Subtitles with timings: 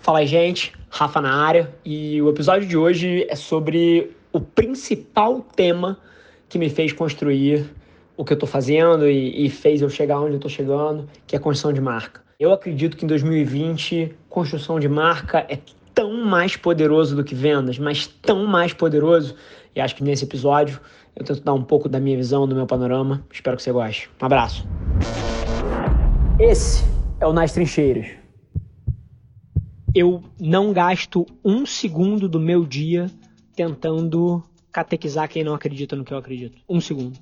[0.00, 0.72] Fala aí, gente.
[0.88, 1.72] Rafa na área.
[1.84, 5.98] E o episódio de hoje é sobre o principal tema
[6.48, 7.66] que me fez construir
[8.16, 11.36] o que eu tô fazendo e, e fez eu chegar onde eu tô chegando, que
[11.36, 12.22] é a construção de marca.
[12.38, 15.58] Eu acredito que em 2020, construção de marca é
[15.94, 19.34] tão mais poderoso do que vendas, mas tão mais poderoso.
[19.76, 20.80] E acho que nesse episódio
[21.14, 23.22] eu tento dar um pouco da minha visão, do meu panorama.
[23.30, 24.10] Espero que você goste.
[24.20, 24.66] Um abraço.
[26.38, 26.84] Esse
[27.20, 28.19] é o Nas Trincheiras.
[29.94, 33.10] Eu não gasto um segundo do meu dia
[33.54, 36.58] tentando catequizar quem não acredita no que eu acredito.
[36.68, 37.18] Um segundo.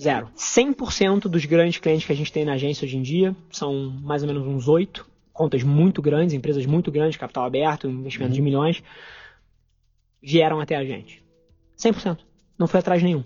[0.00, 0.28] Zero.
[0.36, 4.22] 100% dos grandes clientes que a gente tem na agência hoje em dia são mais
[4.22, 8.36] ou menos uns oito contas muito grandes, empresas muito grandes, capital aberto, investimento uhum.
[8.36, 8.82] de milhões,
[10.22, 11.22] vieram até a gente.
[11.78, 12.18] 100%.
[12.58, 13.22] Não foi atrás nenhum.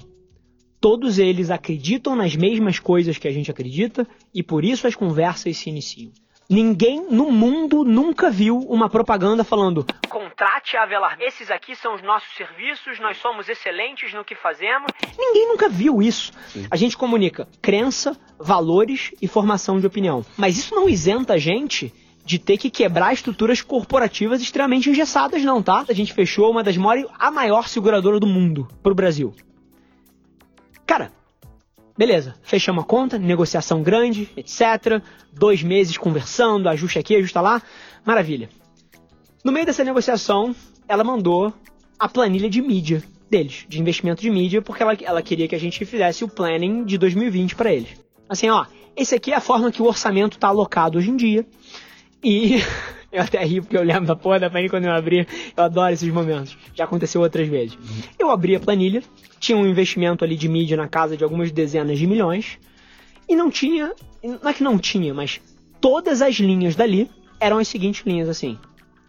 [0.81, 5.57] Todos eles acreditam nas mesmas coisas que a gente acredita e por isso as conversas
[5.57, 6.13] se iniciam.
[6.49, 9.85] Ninguém no mundo nunca viu uma propaganda falando
[10.17, 11.19] contrate a Avelar.
[11.21, 14.91] Esses aqui são os nossos serviços, nós somos excelentes no que fazemos.
[15.19, 16.33] Ninguém nunca viu isso.
[16.49, 16.67] Sim.
[16.71, 20.25] A gente comunica crença, valores e formação de opinião.
[20.37, 21.93] Mas isso não isenta a gente
[22.25, 25.85] de ter que quebrar estruturas corporativas extremamente engessadas, não, tá?
[25.89, 29.35] A gente fechou uma das maiores, a maior seguradora do mundo pro Brasil.
[30.87, 31.13] Cara,
[31.97, 35.03] Beleza, fechamos a conta, negociação grande, etc.
[35.33, 37.63] Dois meses conversando, ajuste aqui, ajusta lá.
[38.05, 38.51] Maravilha.
[39.43, 40.55] No meio dessa negociação,
[40.87, 41.53] ela mandou
[41.99, 45.61] a planilha de mídia deles, de investimento de mídia, porque ela, ela queria que a
[45.61, 47.89] gente fizesse o planning de 2020 para eles.
[48.29, 51.47] Assim, ó, esse aqui é a forma que o orçamento está alocado hoje em dia.
[52.23, 52.57] E
[53.17, 55.27] eu até ri porque eu lembro da porra da planilha quando eu abri.
[55.57, 56.57] Eu adoro esses momentos.
[56.75, 57.79] Já aconteceu outras vezes.
[58.19, 59.03] Eu abri a planilha,
[59.41, 62.59] tinha um investimento ali de mídia na casa de algumas dezenas de milhões.
[63.29, 63.93] E não tinha.
[64.23, 65.41] Não é que não tinha, mas
[65.81, 67.11] todas as linhas dali
[67.41, 68.59] eram as seguintes linhas assim: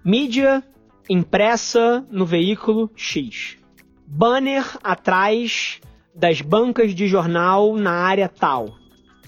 [0.04, 0.64] mídia
[1.10, 3.58] impressa no veículo X.
[4.06, 5.80] Banner atrás
[6.16, 8.76] das bancas de jornal na área tal.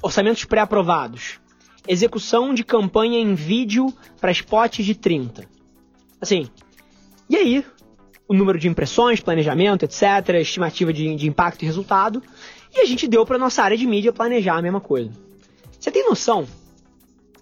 [0.01, 1.39] Orçamentos pré-aprovados.
[1.91, 3.91] Execução de campanha em vídeo
[4.21, 5.49] para spots de 30.
[6.21, 6.47] Assim.
[7.27, 7.65] E aí,
[8.27, 12.21] o número de impressões, planejamento, etc., estimativa de, de impacto e resultado,
[12.71, 15.11] e a gente deu para nossa área de mídia planejar a mesma coisa.
[15.79, 16.47] Você tem noção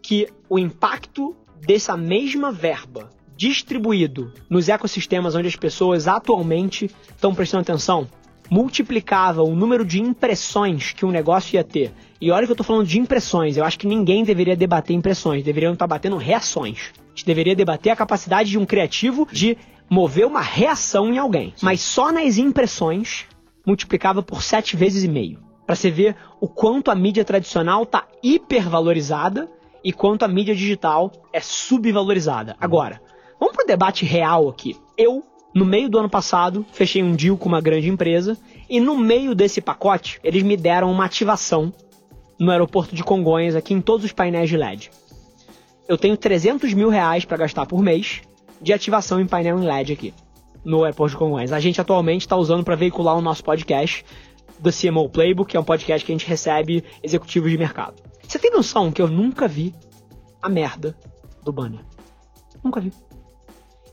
[0.02, 1.35] que o impacto
[1.66, 8.08] dessa mesma verba distribuído nos ecossistemas onde as pessoas atualmente estão prestando atenção
[8.50, 11.94] multiplicava o número de impressões que um negócio ia ter.
[12.19, 15.44] E olha que eu estou falando de impressões, eu acho que ninguém deveria debater impressões,
[15.44, 16.91] deveriam estar batendo reações.
[16.97, 19.58] A gente deveria debater a capacidade de um criativo de
[19.90, 21.53] mover uma reação em alguém.
[21.62, 23.25] Mas só nas impressões
[23.66, 25.40] multiplicava por sete vezes e meio.
[25.66, 29.50] Para você ver o quanto a mídia tradicional tá hipervalorizada
[29.84, 32.56] e quanto a mídia digital é subvalorizada.
[32.59, 33.02] Agora,
[33.40, 34.75] vamos pro debate real aqui.
[34.97, 35.24] Eu,
[35.57, 38.38] no meio do ano passado, fechei um deal com uma grande empresa
[38.69, 41.73] e no meio desse pacote, eles me deram uma ativação
[42.40, 44.91] no aeroporto de Congonhas, aqui em todos os painéis de LED.
[45.88, 48.22] Eu tenho 300 mil reais para gastar por mês
[48.62, 50.13] de ativação em painel em LED aqui
[50.63, 51.51] no aeroporto de Congonhas.
[51.51, 54.06] A gente atualmente está usando para veicular o nosso podcast
[54.59, 57.96] do CMO Playbook, que é um podcast que a gente recebe executivos de mercado.
[58.22, 59.73] Você tem noção que eu nunca vi
[60.40, 60.96] a merda
[61.44, 61.84] do banner?
[62.63, 62.94] Nunca vi.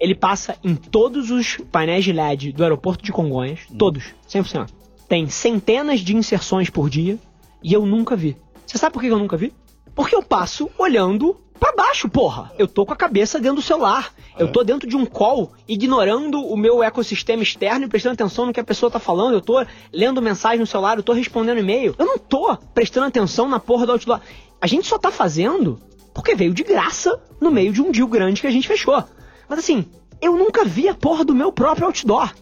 [0.01, 3.77] Ele passa em todos os painéis de LED do aeroporto de Congonhas, hum.
[3.77, 4.69] todos, 100%.
[5.09, 7.19] Tem centenas de inserções por dia
[7.63, 8.37] e eu nunca vi.
[8.67, 9.53] Você sabe por que eu nunca vi?
[9.95, 12.53] Porque eu passo olhando para baixo, porra.
[12.59, 14.13] Eu tô com a cabeça dentro do celular.
[14.37, 18.53] Eu tô dentro de um call, ignorando o meu ecossistema externo e prestando atenção no
[18.53, 19.35] que a pessoa tá falando.
[19.35, 21.95] Eu tô lendo mensagem no celular, eu tô respondendo e-mail.
[21.97, 24.21] Eu não tô prestando atenção na porra do outdoor.
[24.61, 25.81] A gente só tá fazendo
[26.13, 29.05] porque veio de graça no meio de um deal grande que a gente fechou.
[29.49, 29.87] Mas assim,
[30.21, 32.33] eu nunca vi a porra do meu próprio outdoor.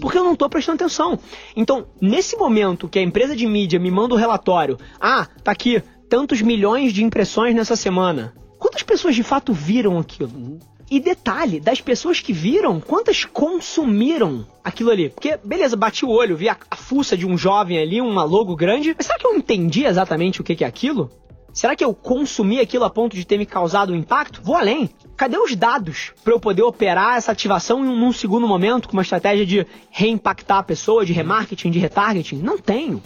[0.00, 1.18] Porque eu não tô prestando atenção.
[1.54, 5.82] Então, nesse momento que a empresa de mídia me manda o relatório, ah, tá aqui,
[6.08, 8.34] tantos milhões de impressões nessa semana.
[8.58, 10.58] Quantas pessoas de fato viram aquilo?
[10.90, 15.08] E detalhe, das pessoas que viram, quantas consumiram aquilo ali?
[15.08, 18.54] Porque, beleza, bati o olho, vi a, a fuça de um jovem ali, uma logo
[18.54, 21.10] grande, mas será que eu entendi exatamente o que, que é aquilo?
[21.52, 24.40] Será que eu consumi aquilo a ponto de ter me causado um impacto?
[24.42, 24.88] Vou além.
[25.16, 29.02] Cadê os dados para eu poder operar essa ativação em um segundo momento com uma
[29.02, 32.36] estratégia de reimpactar a pessoa, de remarketing, de retargeting?
[32.36, 33.02] Não tenho.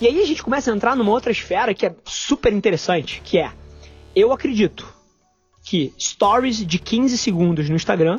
[0.00, 3.38] E aí a gente começa a entrar numa outra esfera que é super interessante, que
[3.38, 3.52] é
[4.16, 4.92] eu acredito
[5.62, 8.18] que stories de 15 segundos no Instagram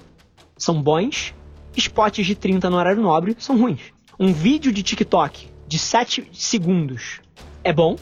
[0.58, 1.34] são bons,
[1.76, 3.82] spots de 30 no horário nobre são ruins.
[4.20, 7.20] Um vídeo de TikTok de 7 segundos
[7.62, 7.98] é bom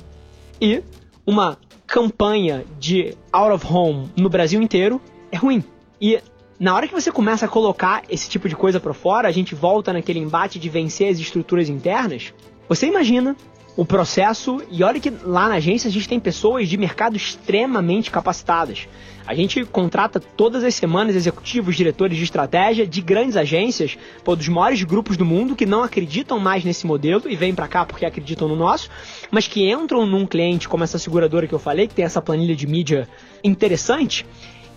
[0.61, 0.83] e
[1.25, 5.63] uma campanha de out of home no Brasil inteiro é ruim.
[5.99, 6.21] E
[6.59, 9.55] na hora que você começa a colocar esse tipo de coisa para fora, a gente
[9.55, 12.31] volta naquele embate de vencer as estruturas internas.
[12.69, 13.35] Você imagina
[13.75, 18.11] o processo, e olha que lá na agência a gente tem pessoas de mercado extremamente
[18.11, 18.87] capacitadas.
[19.25, 24.47] A gente contrata todas as semanas executivos, diretores de estratégia de grandes agências, pô, dos
[24.47, 28.05] maiores grupos do mundo que não acreditam mais nesse modelo e vêm para cá porque
[28.05, 28.89] acreditam no nosso,
[29.31, 32.55] mas que entram num cliente como essa seguradora que eu falei, que tem essa planilha
[32.55, 33.07] de mídia
[33.43, 34.25] interessante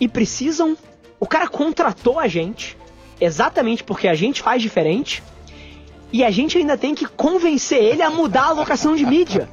[0.01, 0.77] e precisam.
[1.19, 2.79] O cara contratou a gente
[3.21, 5.23] exatamente porque a gente faz diferente
[6.13, 9.49] e a gente ainda tem que convencer ele a mudar a alocação de mídia.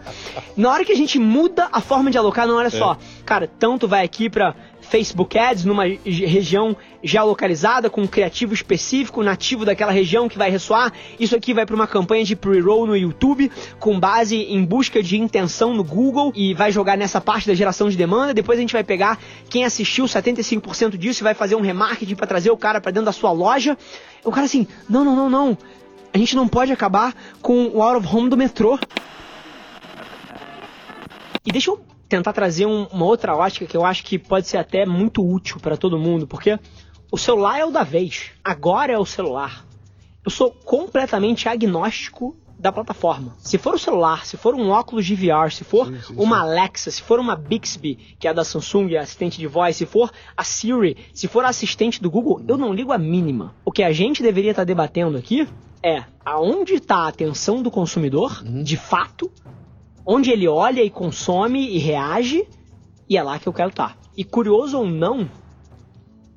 [0.55, 2.97] Na hora que a gente muda a forma de alocar, não olha só, é.
[3.25, 9.65] cara, tanto vai aqui para Facebook Ads numa região geolocalizada com um criativo específico nativo
[9.65, 10.93] daquela região que vai ressoar.
[11.19, 15.17] Isso aqui vai para uma campanha de pre-roll no YouTube com base em busca de
[15.17, 18.33] intenção no Google e vai jogar nessa parte da geração de demanda.
[18.33, 19.19] Depois a gente vai pegar
[19.49, 23.05] quem assistiu 75% disso e vai fazer um remarketing para trazer o cara para dentro
[23.05, 23.75] da sua loja.
[24.23, 25.57] O cara assim, não, não, não, não.
[26.13, 28.77] A gente não pode acabar com o out of home do metrô.
[31.43, 34.57] E deixa eu tentar trazer um, uma outra ótica que eu acho que pode ser
[34.57, 36.59] até muito útil para todo mundo, porque
[37.11, 38.31] o celular é o da vez.
[38.43, 39.65] Agora é o celular.
[40.23, 43.35] Eu sou completamente agnóstico da plataforma.
[43.39, 46.37] Se for o celular, se for um óculos de VR, se for sim, sim, uma
[46.37, 46.41] sim.
[46.43, 50.43] Alexa, se for uma Bixby, que é da Samsung, assistente de voz, se for a
[50.43, 53.55] Siri, se for a assistente do Google, eu não ligo a mínima.
[53.65, 55.47] O que a gente deveria estar tá debatendo aqui
[55.83, 58.63] é aonde está a atenção do consumidor, uhum.
[58.63, 59.29] de fato,
[60.05, 62.47] onde ele olha e consome e reage,
[63.09, 63.89] e é lá que eu quero estar.
[63.89, 63.97] Tá.
[64.15, 65.29] E curioso ou não,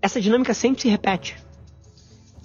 [0.02, 1.36] essa dinâmica sempre se repete.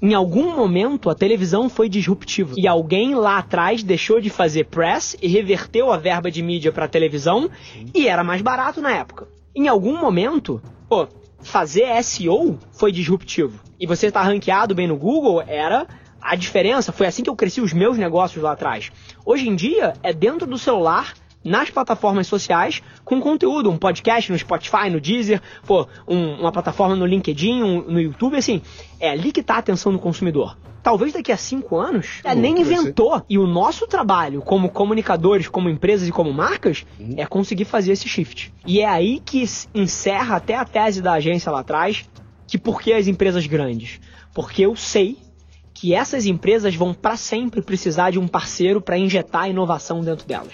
[0.02, 5.16] Em algum momento a televisão foi disruptiva e alguém lá atrás deixou de fazer press
[5.22, 7.52] e reverteu a verba de mídia para televisão
[7.94, 9.28] e era mais barato na época.
[9.56, 10.60] Em algum momento,
[10.90, 11.08] pô,
[11.40, 13.60] fazer SEO foi disruptivo.
[13.80, 15.88] E você tá ranqueado bem no Google era
[16.22, 18.92] a diferença foi assim que eu cresci os meus negócios lá atrás.
[19.26, 21.14] Hoje em dia é dentro do celular,
[21.44, 26.96] nas plataformas sociais, com conteúdo, um podcast no Spotify, no Deezer, pô, um, uma plataforma
[26.96, 28.62] no LinkedIn, um, no YouTube, assim,
[29.00, 30.56] é ali que está a atenção do consumidor.
[30.84, 33.24] Talvez daqui a cinco anos, é, nem inventou.
[33.30, 37.16] E o nosso trabalho como comunicadores, como empresas e como marcas, uhum.
[37.18, 38.52] é conseguir fazer esse shift.
[38.66, 39.44] E é aí que
[39.76, 42.10] encerra até a tese da agência lá atrás,
[42.48, 44.00] que por que as empresas grandes?
[44.34, 45.18] Porque eu sei
[45.74, 50.54] que essas empresas vão para sempre precisar de um parceiro para injetar inovação dentro delas.